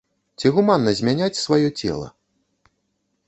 [0.41, 2.07] Ці гуманна змяняць сваё цела?